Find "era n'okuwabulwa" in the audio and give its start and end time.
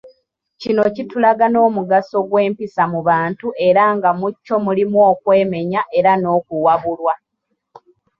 5.97-7.13